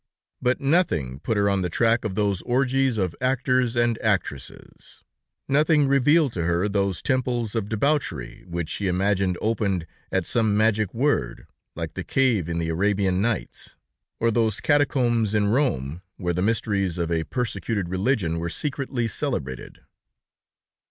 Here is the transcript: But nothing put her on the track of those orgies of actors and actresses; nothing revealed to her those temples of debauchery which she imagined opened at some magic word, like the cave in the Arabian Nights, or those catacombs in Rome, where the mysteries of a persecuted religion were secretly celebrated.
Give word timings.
But 0.41 0.59
nothing 0.59 1.19
put 1.19 1.37
her 1.37 1.47
on 1.47 1.61
the 1.61 1.69
track 1.69 2.03
of 2.03 2.15
those 2.15 2.41
orgies 2.41 2.97
of 2.97 3.15
actors 3.21 3.75
and 3.75 3.99
actresses; 4.01 5.03
nothing 5.47 5.87
revealed 5.87 6.33
to 6.33 6.45
her 6.45 6.67
those 6.67 7.03
temples 7.03 7.53
of 7.53 7.69
debauchery 7.69 8.43
which 8.47 8.69
she 8.69 8.87
imagined 8.87 9.37
opened 9.43 9.85
at 10.11 10.25
some 10.25 10.57
magic 10.57 10.91
word, 10.91 11.45
like 11.75 11.93
the 11.93 12.03
cave 12.03 12.49
in 12.49 12.57
the 12.57 12.69
Arabian 12.69 13.21
Nights, 13.21 13.75
or 14.19 14.31
those 14.31 14.59
catacombs 14.59 15.35
in 15.35 15.49
Rome, 15.49 16.01
where 16.17 16.33
the 16.33 16.41
mysteries 16.41 16.97
of 16.97 17.11
a 17.11 17.23
persecuted 17.25 17.87
religion 17.87 18.39
were 18.39 18.49
secretly 18.49 19.07
celebrated. 19.07 19.81